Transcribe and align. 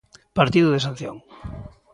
Partido 0.39 0.69
de 0.71 0.83
sanción. 0.85 1.15